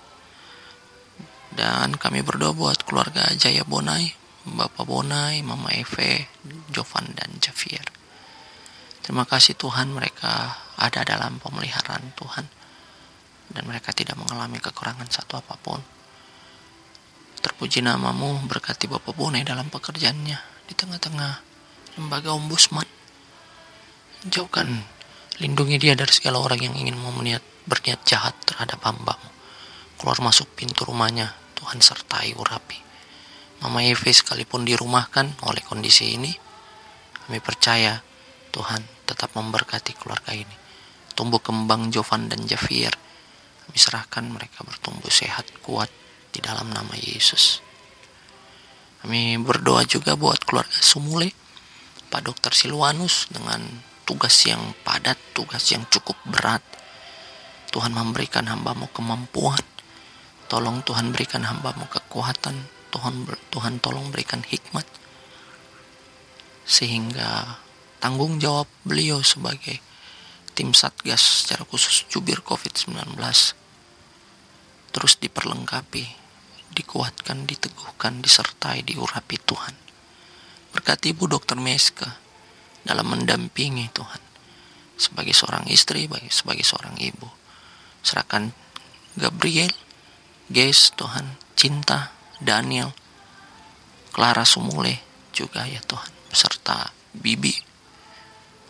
Dan 1.54 1.94
kami 1.94 2.26
berdoa 2.26 2.50
buat 2.50 2.82
keluarga 2.82 3.30
Jaya 3.38 3.62
Bonai, 3.62 4.10
Bapak 4.42 4.82
Bonai, 4.82 5.38
Mama 5.46 5.70
Eve, 5.70 6.26
Jovan, 6.74 7.14
dan 7.14 7.30
Javier. 7.38 7.86
Terima 9.04 9.22
kasih 9.22 9.54
Tuhan 9.54 9.94
mereka 9.94 10.58
ada 10.80 11.06
dalam 11.06 11.38
pemeliharaan 11.38 12.16
Tuhan 12.18 12.46
dan 13.52 13.62
mereka 13.68 13.92
tidak 13.92 14.16
mengalami 14.16 14.58
kekurangan 14.58 15.06
satu 15.06 15.38
apa 15.38 15.54
pun. 15.60 15.78
Terpuji 17.44 17.84
namamu 17.84 18.40
berkati 18.48 18.88
Bapak 18.88 19.12
Bone 19.12 19.44
dalam 19.44 19.68
pekerjaannya 19.68 20.38
di 20.64 20.72
tengah-tengah 20.72 21.53
lembaga 21.98 22.34
ombudsman. 22.34 22.86
Jauhkan, 24.26 24.86
lindungi 25.38 25.76
dia 25.76 25.94
dari 25.94 26.10
segala 26.10 26.40
orang 26.40 26.60
yang 26.64 26.74
ingin 26.74 26.96
memeniat, 26.96 27.44
berniat 27.68 28.02
jahat 28.08 28.34
terhadap 28.48 28.80
hambamu. 28.82 29.30
Keluar 30.00 30.18
masuk 30.20 30.48
pintu 30.56 30.88
rumahnya, 30.88 31.36
Tuhan 31.58 31.78
sertai 31.84 32.34
urapi. 32.34 32.80
Mama 33.62 33.84
Eve 33.84 34.12
sekalipun 34.12 34.66
dirumahkan 34.66 35.44
oleh 35.46 35.62
kondisi 35.64 36.16
ini, 36.16 36.32
kami 37.24 37.40
percaya 37.40 38.02
Tuhan 38.52 38.84
tetap 39.08 39.32
memberkati 39.36 39.96
keluarga 39.96 40.36
ini 40.36 40.64
tumbuh 41.14 41.38
kembang 41.38 41.94
Jovan 41.94 42.26
dan 42.26 42.42
Javier. 42.44 42.92
Kami 43.64 43.78
serahkan 43.78 44.26
mereka 44.28 44.66
bertumbuh 44.66 45.08
sehat, 45.08 45.48
kuat 45.64 45.88
di 46.34 46.42
dalam 46.42 46.68
nama 46.74 46.92
Yesus. 46.98 47.62
Kami 49.00 49.38
berdoa 49.40 49.86
juga 49.86 50.18
buat 50.18 50.42
keluarga 50.42 50.76
Sumule, 50.82 51.32
Pak 52.14 52.30
Dokter 52.30 52.54
Silwanus 52.54 53.26
dengan 53.26 53.58
tugas 54.06 54.46
yang 54.46 54.70
padat, 54.86 55.18
tugas 55.34 55.66
yang 55.74 55.82
cukup 55.90 56.14
berat. 56.22 56.62
Tuhan 57.74 57.90
memberikan 57.90 58.46
hambamu 58.46 58.86
kemampuan. 58.94 59.58
Tolong 60.46 60.78
Tuhan 60.86 61.10
berikan 61.10 61.42
hambamu 61.42 61.90
kekuatan. 61.90 62.70
Tuhan 62.94 63.26
Tuhan 63.50 63.82
tolong 63.82 64.14
berikan 64.14 64.46
hikmat. 64.46 64.86
Sehingga 66.62 67.58
tanggung 67.98 68.38
jawab 68.38 68.70
beliau 68.86 69.18
sebagai 69.26 69.82
tim 70.54 70.70
Satgas 70.70 71.42
secara 71.42 71.66
khusus 71.66 72.06
jubir 72.06 72.46
COVID-19 72.46 73.18
terus 74.94 75.18
diperlengkapi, 75.18 76.06
dikuatkan, 76.78 77.42
diteguhkan, 77.50 78.22
disertai, 78.22 78.86
diurapi 78.86 79.42
Tuhan. 79.42 79.83
Berkati 80.74 81.14
Ibu 81.14 81.30
Dokter 81.30 81.54
Meska 81.56 82.18
dalam 82.82 83.06
mendampingi 83.14 83.88
Tuhan 83.94 84.22
sebagai 84.98 85.32
seorang 85.32 85.70
istri, 85.70 86.10
sebagai 86.28 86.66
seorang 86.66 86.98
ibu. 86.98 87.30
Serahkan 88.04 88.50
Gabriel, 89.14 89.70
Ges 90.50 90.92
Tuhan, 90.98 91.38
Cinta, 91.54 92.12
Daniel, 92.42 92.92
Clara 94.10 94.42
Sumule 94.42 95.00
juga 95.30 95.64
ya 95.64 95.80
Tuhan, 95.80 96.10
beserta 96.28 96.90
Bibi 97.14 97.54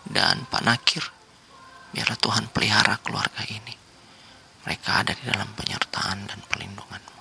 dan 0.04 0.44
Pak 0.46 0.62
Nakir 0.62 1.14
Biarlah 1.94 2.18
Tuhan 2.18 2.50
pelihara 2.50 2.98
keluarga 2.98 3.46
ini. 3.46 3.70
Mereka 4.66 5.06
ada 5.06 5.14
di 5.14 5.30
dalam 5.30 5.46
penyertaan 5.54 6.26
dan 6.26 6.42
pelindunganmu. 6.50 7.20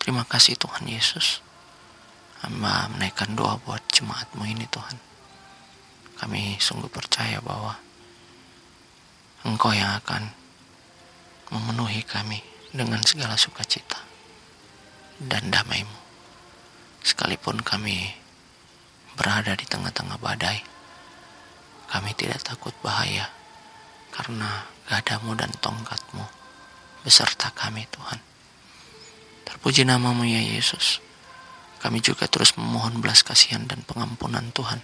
Terima 0.00 0.24
kasih 0.24 0.56
Tuhan 0.56 0.88
Yesus. 0.88 1.44
Hamba 2.44 2.92
menaikkan 2.92 3.32
doa 3.32 3.56
buat 3.64 3.80
jemaatmu 3.88 4.44
ini 4.44 4.68
Tuhan. 4.68 4.98
Kami 6.20 6.60
sungguh 6.60 6.88
percaya 6.88 7.40
bahwa 7.40 7.76
Engkau 9.46 9.70
yang 9.70 9.94
akan 10.02 10.26
memenuhi 11.54 12.02
kami 12.02 12.42
dengan 12.74 12.98
segala 13.06 13.38
sukacita 13.38 14.02
dan 15.22 15.48
damaimu. 15.48 15.96
Sekalipun 17.06 17.62
kami 17.62 18.10
berada 19.14 19.54
di 19.54 19.62
tengah-tengah 19.62 20.18
badai, 20.18 20.58
kami 21.86 22.10
tidak 22.18 22.42
takut 22.42 22.74
bahaya 22.82 23.30
karena 24.10 24.66
gadamu 24.90 25.38
dan 25.38 25.54
tongkatmu 25.62 26.26
beserta 27.06 27.54
kami 27.54 27.86
Tuhan. 27.94 28.18
Terpuji 29.46 29.86
namamu 29.86 30.26
ya 30.26 30.42
Yesus. 30.42 30.98
Kami 31.86 32.02
juga 32.02 32.26
terus 32.26 32.58
memohon 32.58 32.98
belas 32.98 33.22
kasihan 33.22 33.62
dan 33.62 33.86
pengampunan 33.86 34.50
Tuhan 34.50 34.82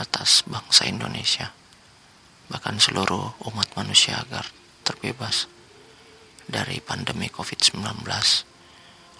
atas 0.00 0.48
bangsa 0.48 0.88
Indonesia, 0.88 1.52
bahkan 2.48 2.80
seluruh 2.80 3.36
umat 3.52 3.68
manusia 3.76 4.16
agar 4.16 4.48
terbebas 4.80 5.44
dari 6.48 6.80
pandemi 6.80 7.28
COVID-19. 7.28 7.84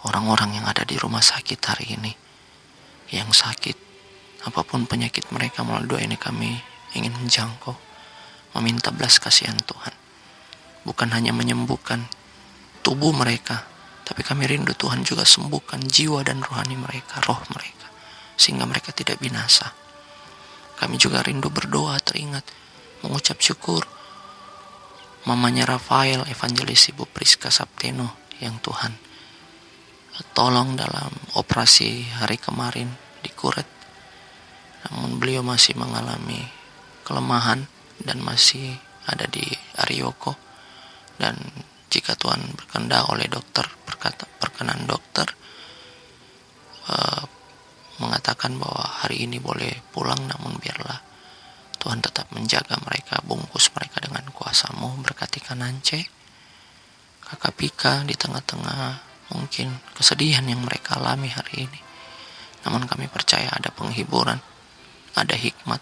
Orang-orang 0.09 0.57
yang 0.57 0.65
ada 0.65 0.81
di 0.89 0.97
rumah 0.97 1.21
sakit 1.21 1.61
hari 1.69 2.01
ini, 2.01 2.17
yang 3.13 3.29
sakit, 3.29 3.77
apa 4.49 4.65
pun 4.65 4.89
penyakit 4.89 5.29
mereka 5.37 5.61
melalui 5.61 5.85
doa 5.85 6.01
ini 6.01 6.17
kami 6.17 6.65
ingin 6.97 7.13
menjangkau 7.13 7.77
meminta 8.57 8.89
belas 8.89 9.21
kasihan 9.21 9.61
Tuhan. 9.69 9.93
Bukan 10.89 11.13
hanya 11.13 11.37
menyembuhkan 11.37 12.09
tubuh 12.81 13.13
mereka, 13.13 13.69
tapi 14.11 14.27
kami 14.27 14.51
rindu 14.51 14.75
Tuhan 14.75 15.07
juga 15.07 15.23
sembuhkan 15.23 15.87
jiwa 15.87 16.27
dan 16.27 16.43
rohani 16.43 16.75
mereka, 16.75 17.23
roh 17.23 17.39
mereka, 17.55 17.87
sehingga 18.35 18.67
mereka 18.67 18.91
tidak 18.91 19.23
binasa. 19.23 19.71
Kami 20.83 20.99
juga 20.99 21.23
rindu 21.23 21.47
berdoa 21.47 21.95
teringat, 22.03 22.43
mengucap 23.07 23.39
syukur. 23.39 23.87
Mamanya 25.31 25.63
Rafael, 25.63 26.27
Evangelis 26.27 26.91
Ibu 26.91 27.07
Priska 27.07 27.55
Sapteno, 27.55 28.19
yang 28.43 28.59
Tuhan 28.59 29.11
tolong 30.35 30.75
dalam 30.75 31.15
operasi 31.39 32.11
hari 32.19 32.37
kemarin 32.37 32.91
di 33.23 33.31
Kuret. 33.31 33.69
Namun 34.91 35.23
beliau 35.23 35.47
masih 35.47 35.77
mengalami 35.79 36.41
kelemahan 37.07 37.65
dan 38.03 38.19
masih 38.21 38.75
ada 39.07 39.31
di 39.31 39.45
Arioko. 39.79 40.35
dan 41.21 41.37
jika 41.91 42.15
Tuhan 42.15 42.55
berkehendak 42.55 43.11
oleh 43.11 43.27
dokter 43.27 43.67
berkata 43.85 44.25
perkenan 44.39 44.87
dokter 44.87 45.27
uh, 46.87 47.23
mengatakan 48.01 48.57
bahwa 48.57 48.87
hari 49.05 49.29
ini 49.29 49.43
boleh 49.43 49.75
pulang 49.93 50.23
namun 50.25 50.57
biarlah 50.57 51.11
Tuhan 51.81 52.01
tetap 52.01 52.29
menjaga 52.33 52.77
mereka 52.85 53.25
bungkus 53.25 53.73
mereka 53.73 54.05
dengan 54.05 54.29
kuasamu. 54.37 55.01
Berkati 55.01 55.41
kanance 55.41 56.05
kakak 57.25 57.57
Pika 57.57 57.95
di 58.05 58.13
tengah-tengah 58.13 59.01
mungkin 59.33 59.81
kesedihan 59.97 60.45
yang 60.45 60.61
mereka 60.61 61.01
alami 61.01 61.33
hari 61.33 61.65
ini. 61.65 61.81
Namun 62.69 62.85
kami 62.85 63.09
percaya 63.09 63.49
ada 63.49 63.73
penghiburan 63.73 64.37
ada 65.17 65.35
hikmat 65.35 65.81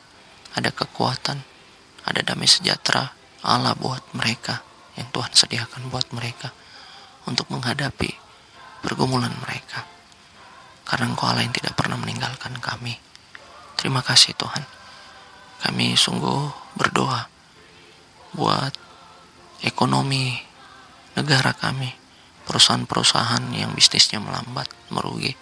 ada 0.55 0.71
kekuatan 0.73 1.43
ada 2.07 2.21
damai 2.25 2.49
sejahtera 2.49 3.13
Allah 3.45 3.75
buat 3.77 4.01
mereka 4.17 4.68
yang 4.99 5.09
Tuhan 5.15 5.31
sediakan 5.31 5.95
buat 5.95 6.11
mereka 6.11 6.51
untuk 7.31 7.47
menghadapi 7.55 8.11
pergumulan 8.83 9.33
mereka. 9.41 9.87
Karena 10.83 11.07
Engkau 11.13 11.31
Allah 11.31 11.47
yang 11.47 11.55
tidak 11.55 11.79
pernah 11.79 12.01
meninggalkan 12.01 12.59
kami. 12.59 12.99
Terima 13.79 14.03
kasih 14.03 14.35
Tuhan. 14.35 14.67
Kami 15.63 15.95
sungguh 15.95 16.51
berdoa 16.75 17.31
buat 18.35 18.75
ekonomi 19.63 20.49
negara 21.19 21.51
kami, 21.55 21.95
perusahaan-perusahaan 22.47 23.55
yang 23.55 23.75
bisnisnya 23.75 24.21
melambat, 24.23 24.69
merugi. 24.95 25.35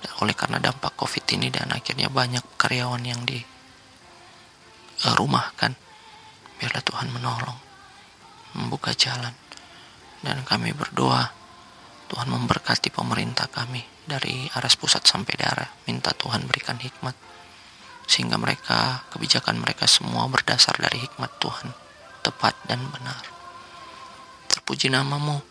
Dan 0.00 0.12
oleh 0.20 0.34
karena 0.36 0.58
dampak 0.60 0.96
COVID 0.96 1.24
ini 1.36 1.50
dan 1.52 1.72
akhirnya 1.72 2.08
banyak 2.12 2.44
karyawan 2.60 3.04
yang 3.04 3.24
dirumahkan 3.24 3.44
biarlah 6.60 6.82
Tuhan 6.84 7.08
menolong, 7.12 7.58
membuka 8.56 8.94
jalan. 8.96 9.34
Dan 10.24 10.40
kami 10.46 10.72
berdoa, 10.72 11.30
Tuhan 12.08 12.28
memberkati 12.32 12.88
pemerintah 12.88 13.50
kami 13.50 13.84
dari 14.08 14.48
aras 14.56 14.78
pusat 14.80 15.04
sampai 15.04 15.36
daerah. 15.36 15.68
Minta 15.84 16.16
Tuhan 16.16 16.48
berikan 16.48 16.80
hikmat, 16.80 17.12
sehingga 18.08 18.40
mereka, 18.40 19.04
kebijakan 19.12 19.60
mereka 19.60 19.84
semua 19.84 20.24
berdasar 20.30 20.80
dari 20.80 21.04
hikmat 21.04 21.30
Tuhan, 21.38 21.68
tepat 22.24 22.56
dan 22.64 22.80
benar. 22.88 23.20
Terpuji 24.48 24.88
namamu, 24.88 25.44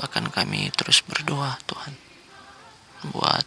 bahkan 0.00 0.24
kami 0.32 0.72
terus 0.72 1.04
berdoa 1.04 1.60
Tuhan, 1.68 1.92
buat 3.12 3.44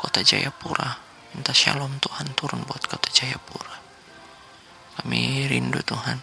kota 0.00 0.24
Jayapura, 0.24 0.96
minta 1.36 1.52
shalom 1.52 2.00
Tuhan 2.00 2.32
turun 2.32 2.64
buat 2.64 2.88
kota 2.88 3.12
Jayapura 3.12 3.78
kami 4.98 5.46
rindu 5.46 5.78
Tuhan 5.86 6.18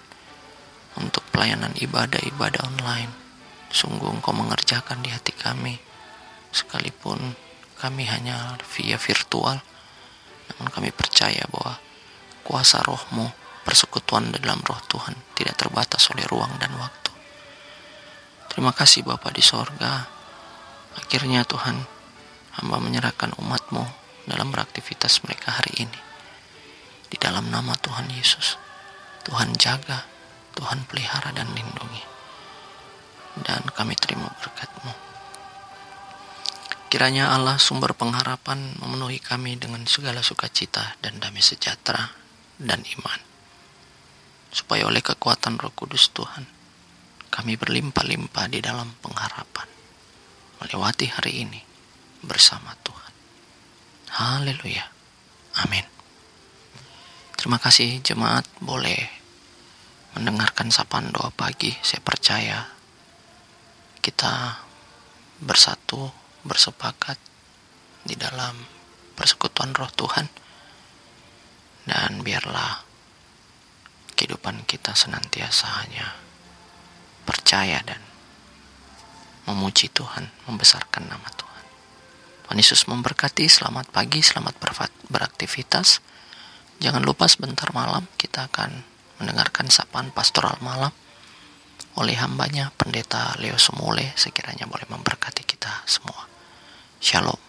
untuk 0.99 1.23
pelayanan 1.31 1.75
ibadah-ibadah 1.75 2.61
online. 2.65 3.11
Sungguh 3.71 4.07
Engkau 4.07 4.31
mengerjakan 4.31 5.03
di 5.03 5.11
hati 5.11 5.35
kami. 5.35 5.75
Sekalipun 6.55 7.35
kami 7.75 8.07
hanya 8.07 8.55
via 8.75 8.95
virtual, 8.95 9.59
namun 10.51 10.67
kami 10.71 10.89
percaya 10.95 11.43
bahwa 11.51 11.75
kuasa 12.47 12.79
rohmu, 12.85 13.27
persekutuan 13.67 14.31
dalam 14.31 14.63
roh 14.63 14.79
Tuhan 14.87 15.17
tidak 15.35 15.59
terbatas 15.59 16.07
oleh 16.15 16.23
ruang 16.29 16.55
dan 16.61 16.71
waktu. 16.79 17.11
Terima 18.47 18.71
kasih 18.71 19.03
Bapa 19.03 19.35
di 19.35 19.43
sorga. 19.43 20.07
Akhirnya 20.95 21.43
Tuhan, 21.43 21.75
hamba 22.55 22.79
menyerahkan 22.79 23.35
umatmu 23.35 23.83
dalam 24.31 24.47
beraktivitas 24.55 25.19
mereka 25.27 25.59
hari 25.59 25.83
ini. 25.83 25.99
Di 27.11 27.19
dalam 27.19 27.51
nama 27.51 27.75
Tuhan 27.75 28.07
Yesus. 28.15 28.55
Tuhan 29.27 29.51
jaga, 29.59 30.07
Tuhan 30.55 30.87
pelihara 30.87 31.35
dan 31.35 31.51
lindungi. 31.51 32.03
Dan 33.43 33.67
kami 33.75 33.99
terima 33.99 34.31
berkat-Mu. 34.39 34.93
Kiranya 36.87 37.35
Allah 37.35 37.59
sumber 37.59 37.91
pengharapan 37.91 38.79
memenuhi 38.79 39.19
kami 39.19 39.59
dengan 39.59 39.83
segala 39.83 40.23
sukacita 40.23 40.95
dan 41.03 41.19
damai 41.19 41.43
sejahtera 41.43 42.15
dan 42.55 42.79
iman. 42.95 43.19
Supaya 44.55 44.87
oleh 44.87 45.03
kekuatan 45.03 45.59
roh 45.59 45.75
kudus 45.75 46.15
Tuhan, 46.15 46.47
kami 47.27 47.59
berlimpah-limpah 47.59 48.47
di 48.47 48.63
dalam 48.63 48.95
pengharapan. 49.03 49.67
Melewati 50.63 51.11
hari 51.11 51.43
ini 51.43 51.59
bersama 52.23 52.71
Tuhan. 52.79 53.13
Haleluya. 54.15 54.87
Amin. 55.67 55.83
Terima 57.35 57.59
kasih 57.59 57.99
jemaat 57.99 58.47
boleh 58.63 59.24
mendengarkan 60.15 60.71
sapaan 60.71 61.11
doa 61.11 61.29
pagi. 61.35 61.75
Saya 61.83 61.99
percaya 61.99 62.63
kita 63.99 64.63
bersatu, 65.43 66.07
bersepakat 66.47 67.19
di 68.07 68.15
dalam 68.15 68.55
persekutuan 69.19 69.75
roh 69.75 69.91
Tuhan. 69.91 70.31
Dan 71.85 72.25
biarlah 72.25 72.81
kehidupan 74.17 74.65
kita 74.65 74.97
senantiasa 74.97 75.85
hanya 75.85 76.17
percaya 77.27 77.77
dan 77.85 78.01
memuji 79.45 79.93
Tuhan, 79.93 80.31
membesarkan 80.49 81.05
nama 81.05 81.29
Tuhan. 81.29 81.63
Tuhan 82.49 82.57
Yesus 82.57 82.89
memberkati, 82.89 83.45
selamat 83.45 83.93
pagi, 83.93 84.25
selamat 84.25 84.57
beraktivitas. 85.11 86.01
Jangan 86.81 87.05
lupa 87.05 87.29
sebentar 87.29 87.69
malam 87.69 88.09
kita 88.17 88.49
akan 88.49 88.94
mendengarkan 89.21 89.71
sapaan 89.71 90.11
pastoral 90.11 90.57
malam 90.63 90.91
oleh 91.95 92.15
hambanya 92.19 92.75
pendeta 92.75 93.35
Leo 93.39 93.55
Semule 93.55 94.11
sekiranya 94.19 94.67
boleh 94.67 94.87
memberkati 94.91 95.47
kita 95.47 95.87
semua. 95.87 96.27
Shalom. 96.99 97.39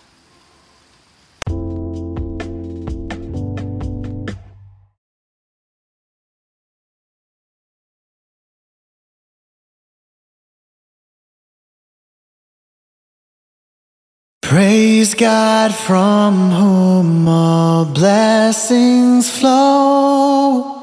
Praise 14.46 15.12
God 15.18 15.74
from 15.74 16.50
whom 16.54 17.26
all 17.26 17.84
blessings 17.84 19.28
flow. 19.28 20.75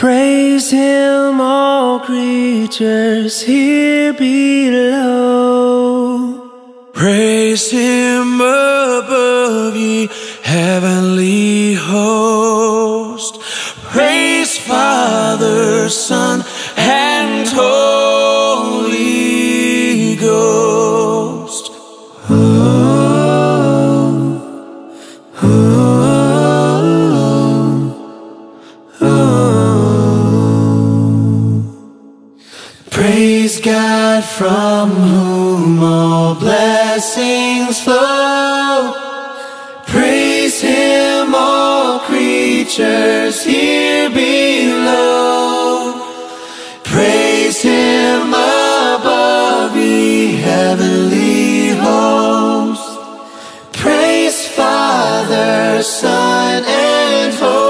Praise 0.00 0.70
Him, 0.70 1.42
all 1.42 2.00
creatures 2.00 3.42
here 3.42 4.14
below. 4.14 5.60
Praise 6.94 7.70
Him 7.70 8.40
above, 8.40 9.76
ye 9.76 10.08
heavenly 10.42 11.74
host. 11.74 13.42
Praise 13.92 14.56
Father, 14.56 15.90
Son, 15.90 16.44
from 34.40 34.88
whom 34.88 35.82
all 35.82 36.34
blessings 36.34 37.78
flow. 37.78 38.94
Praise 39.86 40.62
Him, 40.62 41.34
all 41.34 41.98
creatures 41.98 43.44
here 43.44 44.08
below. 44.08 45.92
Praise 46.84 47.60
Him 47.60 48.28
above, 48.30 49.76
ye 49.76 50.36
heavenly 50.36 51.76
hosts. 51.84 52.96
Praise 53.72 54.48
Father, 54.48 55.82
Son, 55.82 56.64
and 56.64 57.34
Holy 57.34 57.69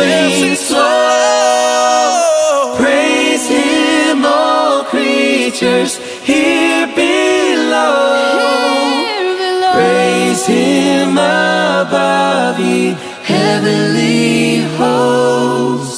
blessings 0.00 0.62
flow. 0.68 1.96
Praise 2.78 3.46
Him, 3.48 4.24
all 4.24 4.84
creatures 4.84 5.98
here 6.24 6.86
below. 6.94 8.20
Praise 9.74 10.46
Him 10.46 11.18
above, 11.18 12.58
ye 12.60 12.96
heavenly 13.32 14.60
hosts. 14.78 15.89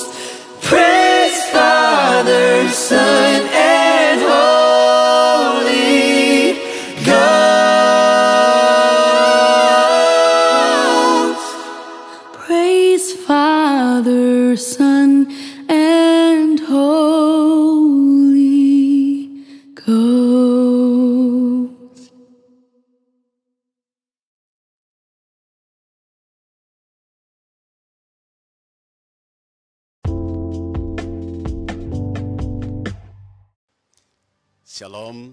Shalom, 34.82 35.30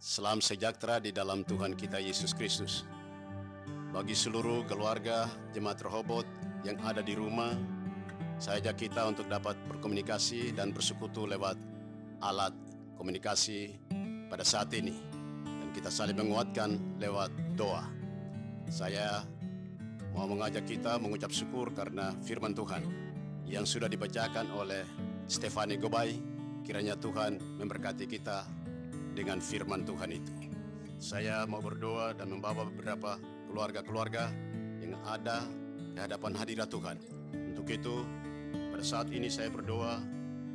salam 0.00 0.40
sejahtera 0.40 0.96
di 0.96 1.12
dalam 1.12 1.44
Tuhan 1.44 1.76
kita 1.76 2.00
Yesus 2.00 2.32
Kristus. 2.32 2.88
Bagi 3.92 4.16
seluruh 4.16 4.64
keluarga 4.64 5.28
jemaat 5.52 5.84
Rehobot 5.84 6.24
yang 6.64 6.80
ada 6.80 7.04
di 7.04 7.12
rumah, 7.12 7.52
saya 8.40 8.64
ajak 8.64 8.88
kita 8.88 9.04
untuk 9.12 9.28
dapat 9.28 9.60
berkomunikasi 9.68 10.56
dan 10.56 10.72
bersekutu 10.72 11.28
lewat 11.28 11.60
alat 12.24 12.56
komunikasi 12.96 13.76
pada 14.32 14.40
saat 14.40 14.72
ini. 14.72 14.96
Dan 15.44 15.68
kita 15.76 15.92
saling 15.92 16.16
menguatkan 16.16 16.96
lewat 16.96 17.28
doa. 17.60 17.84
Saya 18.72 19.20
mau 20.16 20.24
mengajak 20.24 20.64
kita 20.64 20.96
mengucap 20.96 21.28
syukur 21.28 21.76
karena 21.76 22.16
firman 22.24 22.56
Tuhan 22.56 22.88
yang 23.44 23.68
sudah 23.68 23.92
dibacakan 23.92 24.48
oleh 24.56 24.80
Stefani 25.28 25.76
Gobay. 25.76 26.16
Kiranya 26.64 26.96
Tuhan 26.96 27.36
memberkati 27.60 28.08
kita 28.08 28.57
dengan 29.18 29.42
firman 29.42 29.82
Tuhan 29.82 30.14
itu. 30.14 30.30
Saya 31.02 31.42
mau 31.50 31.58
berdoa 31.58 32.14
dan 32.14 32.30
membawa 32.30 32.62
beberapa 32.70 33.18
keluarga-keluarga 33.50 34.30
yang 34.78 34.94
ada 35.02 35.42
di 35.90 35.98
hadapan 35.98 36.38
hadirat 36.38 36.70
Tuhan. 36.70 36.96
Untuk 37.34 37.66
itu, 37.66 38.06
pada 38.70 38.84
saat 38.86 39.10
ini 39.10 39.26
saya 39.26 39.50
berdoa 39.50 39.98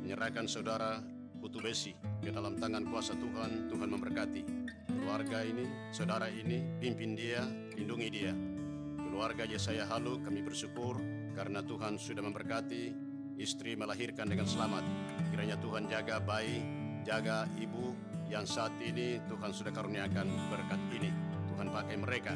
menyerahkan 0.00 0.48
saudara 0.48 1.04
Putu 1.44 1.60
Besi 1.60 1.92
ke 2.24 2.32
dalam 2.32 2.56
tangan 2.56 2.88
kuasa 2.88 3.12
Tuhan. 3.12 3.68
Tuhan 3.68 3.88
memberkati 3.92 4.42
keluarga 4.88 5.44
ini, 5.44 5.68
saudara 5.92 6.32
ini, 6.32 6.64
pimpin 6.80 7.12
dia, 7.12 7.44
lindungi 7.76 8.08
dia. 8.08 8.32
Keluarga 8.96 9.44
Yesaya 9.44 9.84
Halu 9.92 10.24
kami 10.24 10.40
bersyukur 10.40 10.96
karena 11.36 11.60
Tuhan 11.60 12.00
sudah 12.00 12.24
memberkati 12.24 12.96
istri 13.36 13.76
melahirkan 13.76 14.24
dengan 14.24 14.48
selamat. 14.48 14.84
Kiranya 15.28 15.60
Tuhan 15.60 15.84
jaga 15.84 16.16
bayi, 16.24 16.64
jaga 17.04 17.44
ibu 17.60 17.92
yang 18.28 18.48
saat 18.48 18.72
ini 18.80 19.20
Tuhan 19.28 19.50
sudah 19.52 19.72
karuniakan 19.72 20.26
berkat 20.48 20.80
ini. 20.94 21.10
Tuhan 21.52 21.68
pakai 21.70 21.96
mereka. 22.00 22.34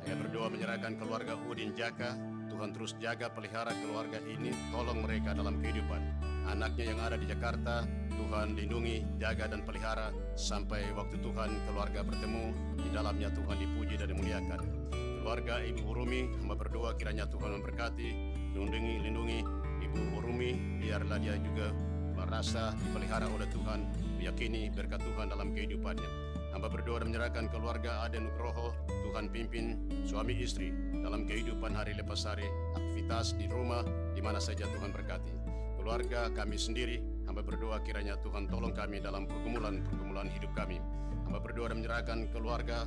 Saya 0.00 0.16
berdoa 0.16 0.48
menyerahkan 0.48 0.96
keluarga 0.96 1.36
Udin 1.48 1.76
Jaka. 1.76 2.16
Tuhan 2.50 2.74
terus 2.74 2.98
jaga 2.98 3.30
pelihara 3.30 3.70
keluarga 3.78 4.18
ini. 4.26 4.50
Tolong 4.74 5.06
mereka 5.06 5.32
dalam 5.32 5.62
kehidupan. 5.62 6.02
Anaknya 6.50 6.84
yang 6.92 7.00
ada 7.00 7.14
di 7.14 7.30
Jakarta, 7.30 7.86
Tuhan 8.10 8.58
lindungi, 8.58 9.06
jaga 9.22 9.46
dan 9.46 9.62
pelihara 9.62 10.10
sampai 10.34 10.90
waktu 10.98 11.20
Tuhan 11.22 11.50
keluarga 11.70 12.00
bertemu. 12.02 12.44
Di 12.80 12.88
dalamnya 12.90 13.30
Tuhan 13.30 13.56
dipuji 13.60 13.94
dan 13.96 14.10
dimuliakan. 14.10 14.60
Keluarga 15.20 15.60
Ibu 15.62 15.84
Urumi, 15.84 16.32
hamba 16.40 16.56
berdoa 16.56 16.96
kiranya 16.96 17.28
Tuhan 17.28 17.60
memberkati, 17.60 18.08
lindungi, 18.56 18.94
lindungi 19.04 19.38
Ibu 19.84 20.16
Urumi, 20.16 20.80
biarlah 20.80 21.20
dia 21.20 21.36
juga 21.38 21.70
merasa 22.30 22.70
dipelihara 22.78 23.26
oleh 23.26 23.50
Tuhan, 23.50 23.90
meyakini 24.22 24.70
berkat 24.70 25.02
Tuhan 25.02 25.34
dalam 25.34 25.50
kehidupannya. 25.50 26.30
Hamba 26.54 26.70
berdoa 26.70 27.02
dan 27.02 27.10
menyerahkan 27.10 27.50
keluarga 27.50 28.06
Aden 28.06 28.30
Nugroho, 28.30 28.70
Tuhan 28.86 29.34
pimpin 29.34 29.90
suami 30.06 30.38
istri 30.38 30.70
dalam 31.02 31.26
kehidupan 31.26 31.74
hari 31.74 31.90
lepas 31.98 32.22
hari, 32.30 32.46
aktivitas 32.78 33.34
di 33.34 33.50
rumah, 33.50 33.82
di 34.14 34.22
mana 34.22 34.38
saja 34.38 34.62
Tuhan 34.62 34.94
berkati. 34.94 35.34
Keluarga 35.82 36.30
kami 36.30 36.54
sendiri, 36.54 37.02
hamba 37.26 37.42
berdoa 37.42 37.82
kiranya 37.82 38.14
Tuhan 38.22 38.46
tolong 38.46 38.78
kami 38.78 39.02
dalam 39.02 39.26
pergumulan-pergumulan 39.26 40.30
hidup 40.30 40.54
kami. 40.54 40.78
Hamba 41.26 41.42
berdoa 41.42 41.74
dan 41.74 41.82
menyerahkan 41.82 42.30
keluarga 42.30 42.86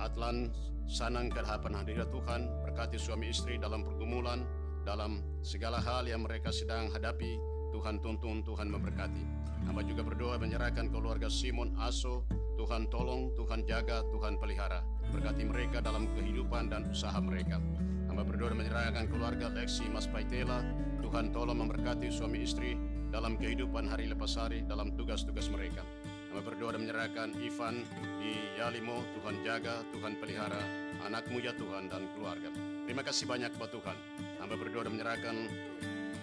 Atlan 0.00 0.48
Sanang 0.88 1.28
ke 1.28 1.44
hadapan 1.44 1.84
hadirat 1.84 2.08
Tuhan, 2.08 2.48
berkati 2.64 2.96
suami 2.96 3.28
istri 3.28 3.60
dalam 3.60 3.84
pergumulan, 3.84 4.44
dalam 4.88 5.20
segala 5.44 5.80
hal 5.80 6.04
yang 6.08 6.24
mereka 6.24 6.52
sedang 6.52 6.92
hadapi, 6.92 7.53
Tuhan 7.74 7.98
tuntun, 7.98 8.46
Tuhan 8.46 8.70
memberkati. 8.70 9.24
Hamba 9.66 9.82
juga 9.82 10.06
berdoa 10.06 10.38
menyerahkan 10.38 10.94
keluarga 10.94 11.26
Simon 11.26 11.74
Aso, 11.74 12.22
Tuhan 12.54 12.86
tolong, 12.86 13.34
Tuhan 13.34 13.66
jaga, 13.66 14.06
Tuhan 14.14 14.38
pelihara. 14.38 14.86
Berkati 15.10 15.42
mereka 15.42 15.82
dalam 15.82 16.06
kehidupan 16.14 16.70
dan 16.70 16.86
usaha 16.86 17.18
mereka. 17.18 17.58
Hamba 18.06 18.22
berdoa 18.22 18.54
menyerahkan 18.54 19.10
keluarga 19.10 19.50
Lexi 19.50 19.90
Mas 19.90 20.06
Paitela, 20.06 20.62
Tuhan 21.02 21.34
tolong 21.34 21.66
memberkati 21.66 22.14
suami 22.14 22.46
istri 22.46 22.78
dalam 23.10 23.34
kehidupan 23.34 23.90
hari 23.90 24.06
lepas 24.06 24.38
hari, 24.38 24.62
dalam 24.62 24.94
tugas-tugas 24.94 25.50
mereka. 25.50 25.82
Hamba 26.30 26.46
berdoa 26.46 26.78
dan 26.78 26.86
menyerahkan 26.86 27.34
Ivan 27.42 27.82
di 28.22 28.54
Yalimo, 28.54 29.02
Tuhan 29.18 29.42
jaga, 29.42 29.82
Tuhan 29.90 30.14
pelihara, 30.22 30.62
anakmu 31.02 31.42
ya 31.42 31.50
Tuhan 31.58 31.90
dan 31.90 32.06
keluarga. 32.14 32.54
Terima 32.86 33.02
kasih 33.02 33.26
banyak 33.26 33.50
buat 33.58 33.74
Tuhan. 33.74 33.98
Hamba 34.38 34.54
berdoa 34.54 34.86
dan 34.86 34.94
menyerahkan 34.94 35.34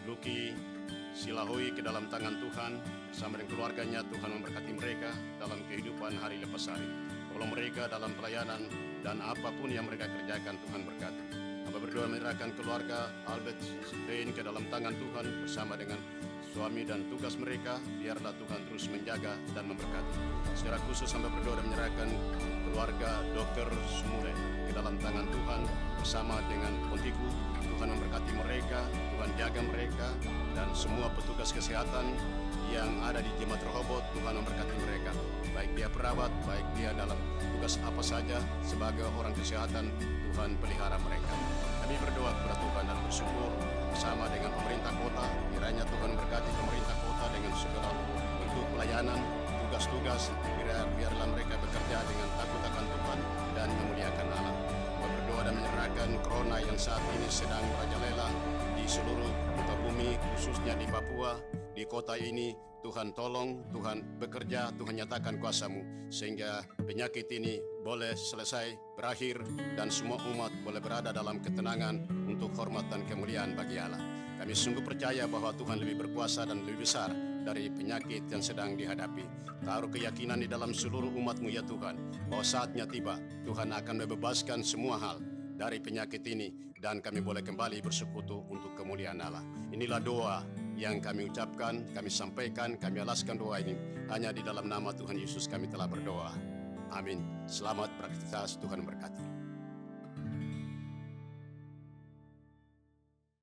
Luki 0.07 0.70
Silahui 1.12 1.76
ke 1.76 1.84
dalam 1.84 2.08
tangan 2.08 2.39
Tuhan 2.39 2.80
bersama 3.12 3.36
dengan 3.36 3.52
keluarganya 3.52 4.00
Tuhan 4.08 4.32
memberkati 4.32 4.71
mereka 4.71 5.12
dalam 5.43 5.60
kehidupan 5.67 6.15
hari 6.15 6.39
lepas 6.39 6.71
hari. 6.71 6.88
Tolong 7.36 7.52
mereka 7.52 7.91
dalam 7.91 8.15
pelayanan 8.15 8.63
dan 9.04 9.19
apa 9.19 9.52
pun 9.60 9.67
yang 9.67 9.91
mereka 9.91 10.08
kerjakan 10.08 10.56
Tuhan 10.63 10.82
berkati. 10.88 11.24
Hamba 11.67 11.78
berdoa 11.84 12.08
menyerahkan 12.08 12.56
keluarga 12.56 13.12
Albert 13.28 13.60
Stein 13.91 14.32
ke 14.32 14.39
dalam 14.39 14.63
tangan 14.71 14.95
Tuhan 14.95 15.26
bersama 15.43 15.76
dengan 15.76 16.00
suami 16.56 16.88
dan 16.88 17.04
tugas 17.12 17.36
mereka 17.36 17.76
biarlah 18.00 18.32
Tuhan 18.32 18.60
terus 18.71 18.88
menjaga 18.88 19.36
dan 19.52 19.67
memberkati. 19.67 20.15
Secara 20.56 20.80
khusus 20.88 21.12
hamba 21.12 21.28
berdoa 21.28 21.60
dan 21.60 21.65
menyerahkan 21.67 22.10
keluarga 22.71 23.19
Dr. 23.36 23.67
Sumule 23.88 24.32
ke 24.63 24.71
dalam 24.71 24.95
tangan 25.04 25.28
Tuhan 25.28 25.62
bersama 26.00 26.39
dengan 26.47 26.71
Pontiku. 26.88 27.28
Tuhan 27.67 27.97
memberkati 27.97 28.32
mereka, 28.38 28.80
Tuhan 29.21 29.38
jaga 29.38 29.62
mereka 29.69 30.10
dan 30.57 30.65
semua 30.73 31.05
petugas 31.13 31.53
kesehatan 31.53 32.10
yang 32.73 32.89
ada 33.05 33.21
di 33.21 33.29
Jemaat 33.38 33.62
Rehobot, 33.69 34.01
Tuhan 34.17 34.34
memberkati 34.34 34.73
mereka. 34.81 35.13
Baik 35.53 35.77
dia 35.77 35.86
perawat, 35.93 36.34
baik 36.49 36.65
dia 36.73 36.89
dalam 36.97 37.13
tugas 37.53 37.77
apa 37.86 38.01
saja 38.01 38.41
sebagai 38.65 39.05
orang 39.13 39.29
kesehatan, 39.38 39.93
Tuhan 40.34 40.57
pelihara 40.57 40.97
mereka. 41.05 41.38
Kami 41.86 42.01
berdoa 42.01 42.34
kepada 42.34 42.55
Tuhan 42.65 42.84
dan 42.89 42.97
bersyukur 43.05 43.49
bersama 43.93 44.25
dengan 44.34 44.57
pemerintah 44.57 44.89
kota. 44.89 45.25
Kiranya 45.53 45.84
Tuhan 45.86 46.10
memberkati 46.17 46.51
pemerintah 46.57 46.95
kota 47.05 47.25
dengan 47.29 47.53
segala 47.53 47.89
bentuk 48.41 48.65
pelayanan, 48.73 49.19
tugas-tugas. 49.69 50.34
Biar, 50.57 50.89
biarlah 50.97 51.27
mereka 51.29 51.62
bekerja 51.62 51.97
dengan 52.10 52.29
takut 52.41 52.62
akan 52.73 52.86
Tuhan 52.89 53.19
dan 53.53 53.67
memuliakan 53.69 54.27
Allah. 54.34 54.55
Berdoa 54.97 55.41
dan 55.45 55.53
menyerahkan 55.62 56.10
corona 56.25 56.57
yang 56.57 56.77
saat 56.81 57.05
ini 57.13 57.29
sedang 57.29 57.62
merajalela 57.69 58.34
seluruh 58.91 59.32
muka 59.56 59.75
bumi, 59.88 60.19
khususnya 60.36 60.75
di 60.75 60.84
Papua, 60.91 61.39
di 61.71 61.88
kota 61.88 62.19
ini. 62.19 62.51
Tuhan 62.82 63.13
tolong, 63.13 63.69
Tuhan 63.69 64.17
bekerja, 64.17 64.73
Tuhan 64.73 64.97
nyatakan 64.97 65.38
kuasamu. 65.38 66.10
Sehingga 66.10 66.65
penyakit 66.82 67.30
ini 67.30 67.62
boleh 67.86 68.17
selesai, 68.17 68.73
berakhir, 68.97 69.38
dan 69.77 69.93
semua 69.93 70.17
umat 70.34 70.49
boleh 70.65 70.82
berada 70.82 71.13
dalam 71.13 71.39
ketenangan 71.39 72.10
untuk 72.25 72.51
hormat 72.58 72.89
dan 72.89 73.06
kemuliaan 73.06 73.54
bagi 73.54 73.77
Allah. 73.77 74.01
Kami 74.41 74.51
sungguh 74.58 74.82
percaya 74.82 75.30
bahwa 75.30 75.54
Tuhan 75.54 75.77
lebih 75.77 76.10
berkuasa 76.10 76.49
dan 76.49 76.65
lebih 76.65 76.82
besar 76.82 77.13
dari 77.45 77.69
penyakit 77.69 78.25
yang 78.34 78.41
sedang 78.41 78.73
dihadapi. 78.73 79.23
Taruh 79.62 79.93
keyakinan 79.93 80.41
di 80.41 80.49
dalam 80.49 80.73
seluruh 80.73 81.13
umatmu 81.13 81.54
ya 81.54 81.62
Tuhan, 81.62 82.01
bahwa 82.34 82.41
saatnya 82.41 82.89
tiba, 82.89 83.21
Tuhan 83.45 83.69
akan 83.77 83.95
membebaskan 84.04 84.65
semua 84.65 84.97
hal 84.97 85.21
dari 85.62 85.78
penyakit 85.78 86.26
ini 86.26 86.74
dan 86.82 87.06
kami 87.06 87.21
boleh 87.21 87.45
kembali 87.45 87.86
bersekutu 87.86 88.41
untuk 88.50 88.74
kemuliaan 88.74 89.21
Allah. 89.21 89.45
Inilah 89.69 90.02
doa 90.02 90.41
yang 90.74 90.97
kami 90.97 91.30
ucapkan, 91.30 91.86
kami 91.93 92.10
sampaikan, 92.10 92.82
kami 92.82 93.06
alaskan 93.06 93.38
doa 93.38 93.62
ini 93.62 93.78
hanya 94.10 94.34
di 94.34 94.41
dalam 94.41 94.65
nama 94.65 94.89
Tuhan 94.89 95.21
Yesus 95.21 95.45
kami 95.45 95.69
telah 95.69 95.86
berdoa. 95.86 96.34
Amin. 96.89 97.21
Selamat 97.45 97.93
beraktivitas 98.02 98.58
Tuhan 98.58 98.82
berkati. 98.82 99.40